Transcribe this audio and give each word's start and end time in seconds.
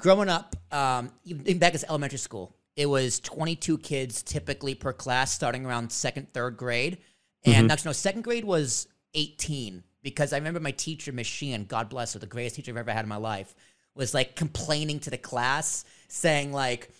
growing 0.00 0.28
up, 0.28 0.56
um, 0.72 1.10
even 1.24 1.58
back 1.58 1.74
as 1.74 1.84
elementary 1.84 2.18
school, 2.18 2.54
it 2.76 2.86
was 2.86 3.18
22 3.20 3.78
kids 3.78 4.22
typically 4.22 4.74
per 4.74 4.92
class, 4.92 5.32
starting 5.32 5.66
around 5.66 5.90
second, 5.90 6.32
third 6.32 6.56
grade. 6.56 6.98
And 7.44 7.54
Mm-hmm. 7.54 7.70
actually, 7.70 7.88
no, 7.88 7.92
second 7.92 8.22
grade 8.22 8.44
was 8.44 8.88
18 9.14 9.82
because 10.02 10.32
I 10.32 10.36
remember 10.36 10.60
my 10.60 10.70
teacher, 10.70 11.12
Miss 11.12 11.26
Sheehan, 11.26 11.64
God 11.64 11.88
bless 11.88 12.12
her, 12.12 12.18
the 12.18 12.26
greatest 12.26 12.56
teacher 12.56 12.70
I've 12.70 12.76
ever 12.76 12.92
had 12.92 13.04
in 13.04 13.08
my 13.08 13.16
life, 13.16 13.54
was 13.94 14.14
like 14.14 14.36
complaining 14.36 15.00
to 15.00 15.10
the 15.10 15.18
class, 15.18 15.84
saying 16.08 16.52
like, 16.52 16.90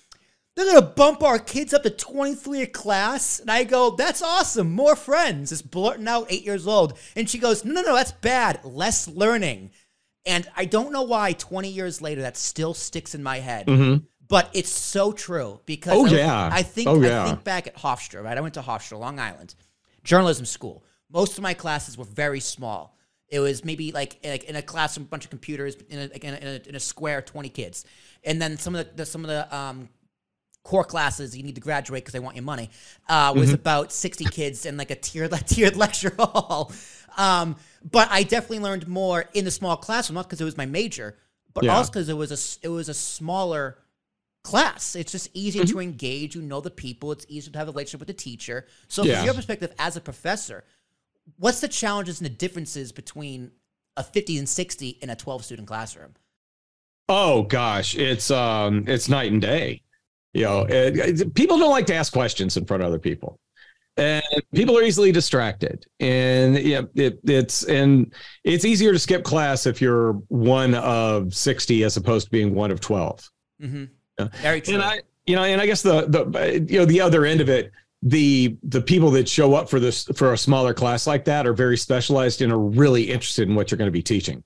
they're 0.57 0.67
gonna 0.67 0.83
bump 0.83 1.23
our 1.23 1.39
kids 1.39 1.73
up 1.73 1.85
to 1.85 1.91
23 1.91 2.63
a 2.63 2.67
class. 2.67 3.39
And 3.39 3.49
I 3.49 3.63
go, 3.63 3.91
that's 3.91 4.23
awesome, 4.23 4.73
more 4.73 4.97
friends. 4.97 5.51
Just 5.51 5.71
blurting 5.71 6.09
out 6.09 6.27
eight 6.31 6.45
years 6.45 6.67
old. 6.67 6.99
And 7.15 7.31
she 7.31 7.39
goes, 7.39 7.65
no, 7.65 7.73
no, 7.73 7.83
no, 7.83 7.95
that's 7.95 8.11
bad. 8.11 8.59
Less 8.65 9.07
learning. 9.07 9.71
And 10.29 10.47
I 10.57 10.67
don't 10.67 10.93
know 10.93 11.03
why 11.03 11.33
20 11.33 11.69
years 11.69 12.01
later 12.01 12.21
that 12.23 12.37
still 12.37 12.75
sticks 12.75 13.15
in 13.15 13.23
my 13.23 13.39
head. 13.41 13.67
But 14.29 14.51
it's 14.53 14.69
so 14.71 15.11
true 15.13 15.61
because 15.65 15.95
Mm-hmm. 15.95 16.15
Oh, 16.15 16.17
I, 16.17 16.21
yeah. 16.21 16.51
I 16.53 16.63
think 16.63 16.89
Oh, 16.89 17.03
I 17.03 17.27
think 17.27 17.45
back 17.45 17.67
at 17.67 17.77
Hofstra, 17.77 18.23
right? 18.23 18.37
I 18.37 18.41
went 18.43 18.55
to 18.55 18.61
Hofstra, 18.61 18.99
Long 18.99 19.19
Island, 19.19 19.55
journalism 20.05 20.45
school. 20.45 20.85
Most 21.11 21.39
of 21.39 21.43
my 21.43 21.55
classes 21.55 21.97
were 21.97 22.05
very 22.05 22.41
small. 22.41 22.95
It 23.29 23.41
was 23.41 23.65
maybe 23.65 23.91
like 23.93 24.19
like 24.25 24.45
in 24.45 24.57
a 24.57 24.63
class, 24.63 24.97
a 24.97 25.01
bunch 25.01 25.25
of 25.25 25.31
computers 25.31 25.77
in 25.89 25.99
a, 25.99 26.03
like 26.09 26.25
in 26.25 26.35
a, 26.35 26.37
in 26.37 26.49
a, 26.49 26.69
in 26.69 26.75
a 26.75 26.81
square, 26.81 27.21
twenty 27.23 27.49
kids, 27.51 27.85
and 28.25 28.41
then 28.41 28.57
some 28.57 28.75
of 28.75 28.87
the, 28.87 28.97
the 28.97 29.07
some 29.07 29.23
of 29.23 29.29
the 29.29 29.55
um, 29.57 29.89
core 30.65 30.85
classes 30.85 31.37
you 31.37 31.43
need 31.43 31.55
to 31.55 31.61
graduate 31.61 32.03
because 32.05 32.13
they 32.13 32.19
want 32.21 32.37
your 32.37 32.45
money 32.45 32.69
uh, 33.09 33.33
was 33.35 33.53
about 33.53 33.93
60 33.93 34.27
kids 34.27 34.67
in 34.67 34.77
like 34.77 34.91
a 34.91 34.95
tiered 34.97 35.33
tiered 35.47 35.77
lecture 35.77 36.15
hall 36.19 36.73
um, 37.17 37.57
but 37.91 38.09
i 38.11 38.23
definitely 38.23 38.59
learned 38.59 38.87
more 38.87 39.25
in 39.35 39.45
the 39.45 39.51
small 39.51 39.77
classroom 39.77 40.15
not 40.17 40.27
because 40.27 40.41
it 40.41 40.45
was 40.45 40.57
my 40.57 40.67
major 40.67 41.17
but 41.55 41.65
Yeah. 41.65 41.75
also 41.77 41.91
because 41.91 42.09
it 42.09 42.17
was 42.17 42.31
a 42.33 42.67
it 42.67 42.71
was 42.71 42.89
a 42.89 42.95
smaller 42.95 43.79
class 44.45 44.95
it's 44.95 45.13
just 45.13 45.29
easier 45.35 45.65
to 45.65 45.81
engage 45.81 46.35
you 46.35 46.43
know 46.43 46.61
the 46.61 46.71
people 46.71 47.13
it's 47.13 47.27
easier 47.29 47.53
to 47.53 47.59
have 47.59 47.69
a 47.69 47.73
relationship 47.73 48.01
with 48.01 48.09
the 48.09 48.15
teacher 48.15 48.67
so 48.89 49.05
Yeah. 49.05 49.17
from 49.17 49.25
your 49.27 49.35
perspective 49.35 49.73
as 49.79 49.97
a 49.97 50.01
professor 50.01 50.65
what's 51.39 51.61
the 51.61 51.69
challenges 51.69 52.21
and 52.21 52.27
the 52.27 52.35
differences 52.35 52.93
between 52.93 53.53
a 53.97 54.03
50 54.05 54.39
and 54.39 54.49
60 54.49 54.89
in 55.03 55.11
a 55.11 55.17
12 55.17 55.45
student 55.45 55.67
classroom 55.69 56.15
Oh 57.11 57.43
gosh, 57.45 57.95
it's 57.97 58.31
um, 58.31 58.85
it's 58.87 59.09
night 59.09 59.33
and 59.33 59.41
day. 59.41 59.81
You 60.35 60.45
know, 60.45 60.63
it, 60.69 61.21
it- 61.21 61.35
people 61.35 61.59
don't 61.59 61.71
like 61.71 61.87
to 61.87 61.95
ask 61.95 62.13
questions 62.13 62.57
in 62.57 62.65
front 62.67 62.83
of 62.83 62.89
other 62.89 62.99
people, 62.99 63.39
and 63.97 64.23
people 64.55 64.79
are 64.79 64.83
easily 64.83 65.11
distracted. 65.13 65.87
And 66.01 66.59
yeah, 66.59 66.83
it, 66.95 67.19
it's 67.25 67.65
and 67.65 68.13
it's 68.45 68.65
easier 68.65 68.93
to 68.93 68.99
skip 68.99 69.25
class 69.25 69.67
if 69.67 69.81
you're 69.81 70.13
one 70.29 70.75
of 70.75 71.35
sixty 71.35 71.83
as 71.85 71.97
opposed 71.97 72.27
to 72.27 72.31
being 72.31 72.55
one 72.55 72.71
of 72.71 72.81
twelve. 72.81 73.29
mm-hmm. 73.61 73.85
Yeah. 74.19 74.29
very 74.43 74.61
true 74.61 74.75
And 74.75 74.83
I, 74.83 75.01
you 75.27 75.37
know, 75.37 75.45
and 75.45 75.61
I 75.61 75.67
guess 75.67 75.83
the 75.83 76.03
the 76.07 76.67
you 76.69 76.79
know 76.81 76.85
the 76.85 77.01
other 77.01 77.25
end 77.25 77.41
of 77.41 77.49
it, 77.49 77.73
the 78.03 78.57
the 78.63 78.81
people 78.81 79.11
that 79.13 79.29
show 79.29 79.55
up 79.55 79.69
for 79.69 79.81
this 79.81 80.05
for 80.15 80.33
a 80.35 80.39
smaller 80.39 80.75
class 80.75 81.07
like 81.07 81.25
that 81.25 81.47
are 81.47 81.53
very 81.55 81.77
specialized 81.77 82.43
and 82.43 82.53
are 82.53 82.59
really 82.61 83.05
interested 83.11 83.49
in 83.49 83.55
what 83.57 83.71
you're 83.71 83.79
going 83.79 83.89
to 83.89 83.93
be 83.93 84.03
teaching. 84.03 84.45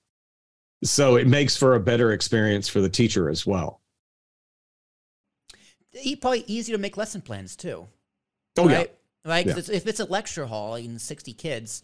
So 0.84 1.16
it 1.16 1.26
makes 1.26 1.56
for 1.56 1.74
a 1.74 1.80
better 1.80 2.12
experience 2.12 2.68
for 2.68 2.80
the 2.80 2.88
teacher 2.88 3.28
as 3.28 3.46
well. 3.46 3.81
Probably 6.20 6.44
easier 6.46 6.76
to 6.76 6.80
make 6.80 6.96
lesson 6.96 7.20
plans 7.20 7.56
too. 7.56 7.88
Oh 8.58 8.68
yeah. 8.68 8.78
right? 8.78 8.92
Right? 9.24 9.46
'Cause 9.46 9.56
Yeah. 9.56 9.58
it's, 9.60 9.68
if 9.68 9.86
it's 9.86 10.00
a 10.00 10.04
lecture 10.04 10.46
hall 10.46 10.74
and 10.74 11.00
60 11.00 11.32
kids, 11.34 11.82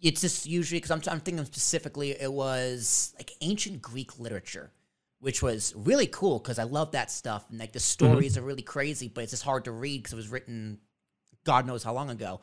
it's 0.00 0.20
just 0.22 0.46
usually, 0.46 0.78
because 0.80 0.90
I'm, 0.90 1.02
I'm 1.12 1.20
thinking 1.20 1.44
specifically, 1.44 2.12
it 2.12 2.32
was 2.32 3.12
like 3.18 3.32
ancient 3.42 3.82
Greek 3.82 4.18
literature, 4.18 4.72
which 5.20 5.42
was 5.42 5.74
really 5.76 6.06
cool 6.06 6.38
because 6.38 6.58
I 6.58 6.64
love 6.64 6.92
that 6.92 7.10
stuff. 7.10 7.46
And 7.50 7.58
like 7.58 7.72
the 7.72 7.78
Mm-hmm. 8.02 8.24
stories 8.24 8.38
are 8.38 8.42
really 8.42 8.62
crazy, 8.62 9.08
but 9.08 9.22
it's 9.24 9.32
just 9.32 9.42
hard 9.44 9.64
to 9.64 9.72
read 9.72 9.98
because 10.02 10.12
it 10.14 10.16
was 10.16 10.28
written 10.28 10.80
God 11.44 11.66
knows 11.66 11.82
how 11.84 11.92
long 11.94 12.10
ago. 12.10 12.40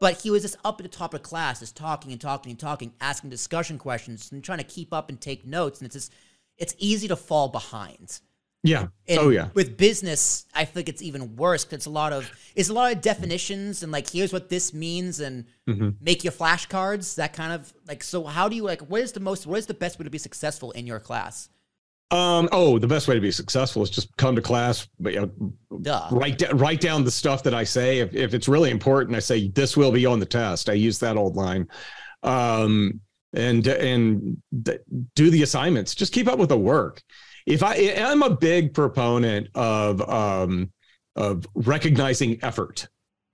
But 0.00 0.20
he 0.20 0.30
was 0.30 0.42
just 0.42 0.56
up 0.64 0.80
at 0.80 0.84
the 0.84 0.88
top 0.88 1.14
of 1.14 1.22
class, 1.22 1.60
just 1.60 1.76
talking 1.76 2.12
and 2.12 2.20
talking 2.20 2.50
and 2.50 2.58
talking, 2.58 2.92
asking 3.00 3.30
discussion 3.30 3.78
questions 3.78 4.32
and 4.32 4.42
trying 4.42 4.58
to 4.58 4.64
keep 4.64 4.92
up 4.92 5.08
and 5.08 5.20
take 5.20 5.46
notes. 5.46 5.80
And 5.80 5.86
it's 5.86 5.94
just, 5.94 6.12
it's 6.58 6.74
easy 6.78 7.08
to 7.08 7.16
fall 7.16 7.48
behind. 7.48 8.20
Yeah. 8.64 8.86
And 9.08 9.18
oh 9.18 9.30
yeah. 9.30 9.48
With 9.54 9.76
business, 9.76 10.46
I 10.54 10.64
think 10.64 10.88
it's 10.88 11.02
even 11.02 11.34
worse 11.34 11.64
because 11.64 11.78
it's 11.78 11.86
a 11.86 11.90
lot 11.90 12.12
of 12.12 12.30
it's 12.54 12.68
a 12.68 12.72
lot 12.72 12.92
of 12.92 13.00
definitions 13.00 13.82
and 13.82 13.90
like 13.90 14.08
here's 14.08 14.32
what 14.32 14.48
this 14.48 14.72
means 14.72 15.20
and 15.20 15.46
Mm-hmm. 15.68 15.90
make 16.00 16.24
your 16.24 16.32
flashcards. 16.32 17.14
That 17.14 17.32
kind 17.34 17.52
of 17.52 17.72
like 17.86 18.02
so. 18.02 18.24
How 18.24 18.48
do 18.48 18.56
you 18.56 18.64
like? 18.64 18.80
What 18.82 19.00
is 19.00 19.12
the 19.12 19.20
most? 19.20 19.46
What 19.46 19.58
is 19.58 19.66
the 19.66 19.74
best 19.74 19.98
way 19.98 20.04
to 20.04 20.10
be 20.10 20.18
successful 20.18 20.72
in 20.72 20.86
your 20.88 20.98
class? 20.98 21.48
Um. 22.10 22.48
Oh, 22.52 22.78
the 22.80 22.88
best 22.88 23.06
way 23.08 23.14
to 23.14 23.20
be 23.20 23.30
successful 23.30 23.82
is 23.82 23.90
just 23.90 24.16
come 24.16 24.34
to 24.36 24.42
class, 24.42 24.88
but 24.98 25.14
you 25.14 25.32
know, 25.70 25.92
write 26.10 26.38
down 26.38 26.58
write 26.58 26.80
down 26.80 27.04
the 27.04 27.10
stuff 27.12 27.44
that 27.44 27.54
I 27.54 27.62
say. 27.64 28.00
If 28.00 28.12
if 28.14 28.34
it's 28.34 28.48
really 28.48 28.70
important, 28.70 29.16
I 29.16 29.20
say 29.20 29.48
this 29.48 29.76
will 29.76 29.92
be 29.92 30.04
on 30.04 30.18
the 30.18 30.26
test. 30.26 30.68
I 30.68 30.74
use 30.74 30.98
that 30.98 31.16
old 31.16 31.36
line. 31.36 31.68
Um. 32.22 33.00
And 33.34 33.66
and 33.66 34.42
do 35.14 35.30
the 35.30 35.42
assignments. 35.42 35.94
Just 35.94 36.12
keep 36.12 36.28
up 36.28 36.38
with 36.38 36.50
the 36.50 36.58
work. 36.58 37.02
If 37.46 37.62
I 37.62 37.94
I'm 37.98 38.22
a 38.22 38.30
big 38.30 38.74
proponent 38.74 39.48
of 39.54 40.08
um 40.08 40.72
of 41.16 41.46
recognizing 41.54 42.38
effort. 42.42 42.88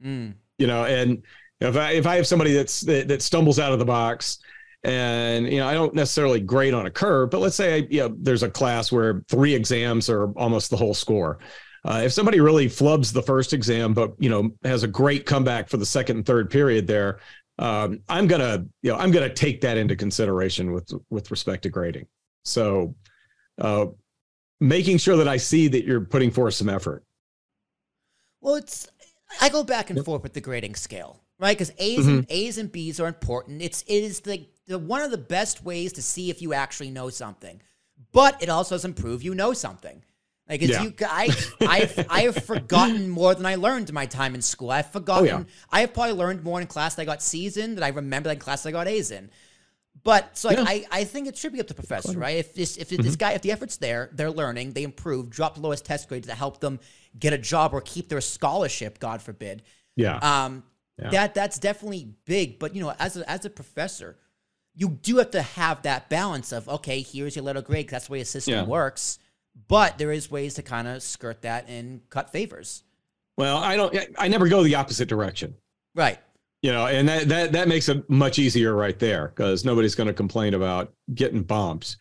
Mm. 0.05 0.35
you 0.59 0.69
know 0.69 0.85
and 0.85 1.25
if 1.61 1.77
i 1.77 1.91
if 1.91 2.07
i 2.07 2.15
have 2.15 2.25
somebody 2.25 2.53
that's 2.53 2.83
that, 2.83 3.09
that 3.09 3.21
stumbles 3.21 3.59
out 3.59 3.73
of 3.73 3.81
the 3.81 3.85
box 3.85 4.39
and 4.85 5.49
you 5.49 5.59
know 5.59 5.67
i 5.67 5.75
don't 5.75 5.93
necessarily 5.93 6.39
grade 6.39 6.73
on 6.73 6.87
a 6.87 6.91
curve 6.91 7.31
but 7.31 7.41
let's 7.41 7.57
say 7.57 7.89
you 7.91 7.99
know 7.99 8.15
there's 8.21 8.45
a 8.45 8.51
class 8.51 8.93
where 8.93 9.25
three 9.29 9.53
exams 9.55 10.09
are 10.09 10.31
almost 10.39 10.71
the 10.71 10.77
whole 10.77 10.95
score 10.95 11.41
uh, 11.85 12.03
if 12.05 12.13
somebody 12.13 12.39
really 12.39 12.67
flubs 12.67 13.13
the 13.13 13.23
first 13.23 13.53
exam 13.53 13.93
but 13.93 14.15
you 14.21 14.31
know 14.31 14.51
has 14.63 14.85
a 14.85 14.89
great 14.89 15.27
comeback 15.27 15.69
for 15.69 15.79
the 15.79 15.87
second 15.87 16.19
and 16.19 16.27
third 16.27 16.49
period 16.49 16.87
there 16.87 17.19
um, 17.59 17.99
i'm 18.09 18.29
gonna 18.29 18.65
you 18.83 18.93
know 18.93 18.99
i'm 18.99 19.11
gonna 19.11 19.33
take 19.33 19.61
that 19.61 19.77
into 19.77 19.97
consideration 19.97 20.71
with 20.71 20.89
with 21.11 21.29
respect 21.33 21.65
to 21.65 21.69
grading 21.69 22.07
so 22.45 22.95
uh, 23.59 23.87
making 24.61 24.99
sure 24.99 25.17
that 25.17 25.29
i 25.29 25.37
see 25.37 25.69
that 25.69 25.85
you're 25.85 26.01
putting 26.01 26.31
forth 26.31 26.55
some 26.55 26.69
effort 26.69 27.05
Well, 28.41 28.55
it's 28.57 28.89
I 29.41 29.49
go 29.51 29.63
back 29.65 29.91
and 29.91 30.05
forth 30.05 30.23
with 30.23 30.33
the 30.33 30.41
grading 30.41 30.75
scale, 30.77 31.21
right? 31.39 31.57
Because 31.57 31.73
A's 31.79 32.01
Mm-hmm. 32.07 32.09
and 32.19 32.27
A's 32.31 32.57
and 32.59 32.73
B's 32.73 32.99
are 32.99 33.09
important. 33.09 33.61
It's 33.63 33.83
it 33.83 34.03
is 34.03 34.21
the, 34.21 34.47
the 34.67 34.79
one 34.79 35.03
of 35.03 35.11
the 35.11 35.19
best 35.19 35.63
ways 35.65 35.93
to 35.95 36.03
see 36.03 36.31
if 36.31 36.41
you 36.41 36.55
actually 36.55 36.91
know 36.91 37.11
something, 37.11 37.61
but 38.13 38.43
it 38.43 38.49
also 38.49 38.75
doesn't 38.77 38.95
prove 38.95 39.23
you 39.23 39.35
know 39.35 39.53
something. 39.53 40.03
Like 40.49 40.63
it's 40.63 40.73
Yeah. 40.73 40.83
you, 40.85 40.95
I 41.07 41.29
I've 41.61 42.07
I 42.09 42.21
have 42.23 42.43
forgotten 42.43 43.11
more 43.11 43.35
than 43.35 43.45
I 43.45 43.57
learned 43.57 43.91
in 43.91 43.95
my 43.95 44.07
time 44.07 44.35
in 44.35 44.41
school. 44.41 44.71
I've 44.71 44.91
forgotten. 44.91 45.29
Oh, 45.29 45.39
yeah. 45.39 45.45
I 45.71 45.81
have 45.83 45.93
probably 45.93 46.15
learned 46.15 46.43
more 46.43 46.61
in 46.61 46.67
class 46.67 46.95
that 46.95 47.03
I 47.03 47.05
got 47.05 47.23
C's 47.23 47.57
in 47.59 47.75
than 47.75 47.85
I 47.85 47.89
remember 47.89 48.31
in 48.31 48.39
class 48.39 48.63
that 48.63 48.71
I 48.71 48.73
got 48.73 48.89
A's 48.89 49.11
in. 49.11 49.31
But 50.05 50.37
so 50.39 50.49
like, 50.49 50.59
Yeah. 50.59 50.65
I, 50.67 50.87
I 50.91 51.05
think 51.05 51.27
it 51.29 51.37
should 51.37 51.53
be 51.53 51.61
up 51.61 51.67
to 51.67 51.75
the 51.75 51.83
professor, 51.83 52.17
right? 52.19 52.37
If 52.37 52.55
this 52.55 52.77
if 52.77 52.89
this 52.91 53.17
guy 53.17 53.33
if 53.33 53.43
the 53.43 53.53
effort's 53.53 53.77
there, 53.79 54.11
they're 54.13 54.31
learning, 54.31 54.73
they 54.73 54.83
improve, 54.85 55.31
drop 55.31 55.55
the 55.57 55.61
lowest 55.61 55.85
test 55.85 56.09
grades 56.09 56.27
to 56.29 56.35
help 56.35 56.61
them 56.61 56.79
get 57.19 57.33
a 57.33 57.39
job 57.39 57.75
or 57.75 57.81
keep 57.81 58.09
their 58.09 58.21
scholarship, 58.21 58.99
God 58.99 59.21
forbid. 59.23 59.63
yeah 59.97 60.19
Um, 60.19 60.63
Yeah. 60.99 61.11
that 61.11 61.35
that's 61.35 61.59
definitely 61.59 62.15
big. 62.27 62.59
But 62.59 62.75
you 62.75 62.83
know, 62.83 62.95
as 62.99 63.17
a, 63.17 63.29
as 63.31 63.45
a 63.45 63.51
professor, 63.51 64.17
you 64.75 64.89
do 65.03 65.17
have 65.17 65.33
to 65.33 65.43
have 65.43 65.83
that 65.83 66.09
balance 66.09 66.53
of 66.53 66.69
okay, 66.69 67.01
here's 67.03 67.35
your 67.37 67.45
little 67.45 67.63
grade, 67.63 67.89
that's 67.89 68.07
the 68.07 68.13
way 68.13 68.21
a 68.21 68.25
system 68.25 68.55
Yeah. 68.55 68.65
works. 68.65 69.19
But 69.67 69.99
there 69.99 70.13
is 70.13 70.31
ways 70.31 70.55
to 70.55 70.63
kind 70.63 70.87
of 70.87 71.03
skirt 71.03 71.43
that 71.43 71.69
and 71.69 72.09
cut 72.11 72.31
favors. 72.31 72.85
Well, 73.37 73.57
I 73.57 73.75
don't. 73.77 73.97
I 74.17 74.29
never 74.29 74.49
go 74.49 74.63
the 74.63 74.77
opposite 74.77 75.09
direction. 75.09 75.57
Right. 75.97 76.19
You 76.63 76.73
know, 76.73 76.87
and 76.87 77.09
that 77.09 77.29
that 77.29 77.53
that 77.53 77.69
makes 77.69 77.89
it 77.89 78.09
much 78.11 78.39
easier 78.39 78.75
right 78.75 78.99
there 78.99 79.29
because 79.29 79.65
nobody's 79.65 79.95
going 79.95 80.09
to 80.09 80.13
complain 80.15 80.55
about 80.55 80.93
getting 81.15 81.43
bumps. 81.45 81.97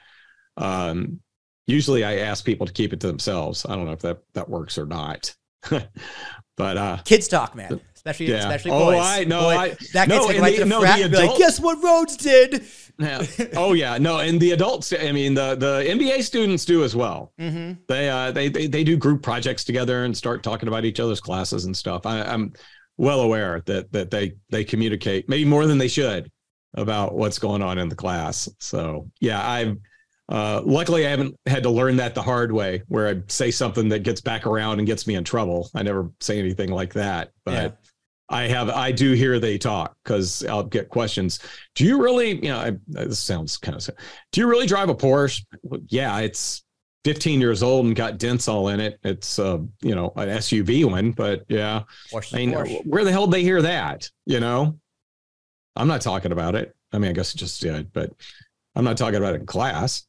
Um, 0.57 1.19
usually, 1.67 2.03
I 2.03 2.17
ask 2.19 2.43
people 2.43 2.65
to 2.65 2.73
keep 2.73 2.91
it 2.93 2.99
to 3.01 3.07
themselves. 3.07 3.65
I 3.69 3.75
don't 3.75 3.85
know 3.85 3.91
if 3.91 3.99
that 3.99 4.19
that 4.33 4.49
works 4.49 4.77
or 4.79 4.85
not, 4.87 5.35
but 5.69 6.77
uh, 6.77 6.97
Kids 7.05 7.27
talk, 7.27 7.55
man. 7.55 7.79
Especially 7.95 8.27
Yeah. 8.29 8.37
especially 8.37 8.71
Oh, 8.71 8.85
boys. 8.91 8.99
I- 9.03 9.23
know. 9.25 9.49
I- 9.49 9.69
that 9.93 10.07
gets 10.07 10.27
no, 10.27 10.39
right 10.39 10.53
the- 10.55 10.63
to 10.63 10.65
no, 10.65 10.79
frat 10.81 11.01
the 11.03 11.09
be 11.09 11.17
like, 11.27 11.37
guess 11.37 11.59
what 11.59 11.83
Rhodes 11.83 12.17
did? 12.17 12.63
yeah. 12.97 13.23
oh 13.55 13.73
yeah, 13.73 13.97
no, 13.99 14.19
and 14.19 14.39
the 14.39 14.51
adults. 14.51 14.91
I 14.91 15.11
mean, 15.11 15.33
the 15.35 15.55
the 15.55 15.83
MBA 15.87 16.23
students 16.23 16.65
do 16.65 16.83
as 16.83 16.95
well. 16.95 17.31
Mm-hmm. 17.39 17.73
They 17.87 18.09
uh 18.09 18.31
they 18.31 18.49
they 18.49 18.65
they 18.67 18.83
do 18.83 18.97
group 18.97 19.21
projects 19.21 19.63
together 19.63 20.03
and 20.03 20.17
start 20.17 20.41
talking 20.41 20.67
about 20.67 20.83
each 20.85 20.99
other's 20.99 21.19
classes 21.19 21.65
and 21.65 21.75
stuff. 21.77 22.05
I, 22.07 22.21
I'm 22.23 22.53
well 22.97 23.21
aware 23.21 23.61
that 23.65 23.91
that 23.91 24.11
they 24.11 24.33
they 24.49 24.63
communicate 24.63 25.29
maybe 25.29 25.45
more 25.45 25.65
than 25.65 25.77
they 25.77 25.87
should 25.87 26.31
about 26.75 27.15
what's 27.15 27.39
going 27.39 27.61
on 27.61 27.77
in 27.77 27.89
the 27.89 27.95
class. 27.95 28.49
So 28.59 29.09
yeah, 29.19 29.47
I've 29.47 29.77
uh, 30.29 30.61
luckily 30.65 31.07
I 31.07 31.09
haven't 31.09 31.35
had 31.45 31.63
to 31.63 31.69
learn 31.69 31.95
that 31.97 32.13
the 32.13 32.21
hard 32.21 32.51
way, 32.51 32.83
where 32.87 33.07
I 33.07 33.21
say 33.27 33.51
something 33.51 33.89
that 33.89 34.03
gets 34.03 34.21
back 34.21 34.45
around 34.45 34.79
and 34.79 34.87
gets 34.87 35.07
me 35.07 35.15
in 35.15 35.23
trouble. 35.23 35.69
I 35.73 35.83
never 35.83 36.11
say 36.19 36.39
anything 36.39 36.71
like 36.71 36.93
that, 36.93 37.31
but. 37.45 37.53
Yeah. 37.53 37.69
I 38.29 38.49
have, 38.49 38.69
I 38.69 38.91
do 38.91 39.13
hear 39.13 39.39
they 39.39 39.57
talk 39.57 39.95
because 40.03 40.45
I'll 40.47 40.61
get 40.61 40.89
questions. 40.89 41.39
Do 41.75 41.85
you 41.85 42.03
really, 42.03 42.35
you 42.35 42.49
know, 42.49 42.57
I, 42.57 42.73
this 42.87 43.19
sounds 43.19 43.55
kind 43.55 43.77
of, 43.77 43.89
do 44.33 44.41
you 44.41 44.47
really 44.47 44.67
drive 44.67 44.89
a 44.89 44.95
Porsche? 44.95 45.45
Well, 45.63 45.79
Yeah, 45.87 46.19
it's 46.19 46.65
15 47.07 47.39
years 47.39 47.63
old 47.63 47.85
and 47.85 47.95
got 47.95 48.17
dents 48.17 48.49
all 48.49 48.67
in 48.67 48.81
it. 48.81 48.99
It's 49.01 49.39
uh, 49.39 49.59
you 49.81 49.95
know, 49.95 50.11
an 50.17 50.27
SUV 50.27 50.83
one, 50.83 51.11
but 51.11 51.45
yeah. 51.47 51.83
Porsche, 52.11 52.33
I 52.33 52.37
mean, 52.37 52.51
Porsche. 52.51 52.85
where 52.85 53.05
the 53.05 53.13
hell 53.13 53.27
did 53.27 53.33
they 53.35 53.43
hear 53.43 53.61
that? 53.61 54.09
You 54.25 54.41
know? 54.41 54.77
I'm 55.77 55.87
not 55.87 56.01
talking 56.01 56.33
about 56.33 56.55
it. 56.55 56.75
I 56.91 56.97
mean, 56.97 57.11
I 57.11 57.13
guess 57.13 57.33
it 57.33 57.37
just 57.37 57.61
did, 57.61 57.93
but 57.93 58.11
I'm 58.75 58.83
not 58.83 58.97
talking 58.97 59.15
about 59.15 59.35
it 59.35 59.39
in 59.39 59.45
class. 59.45 60.05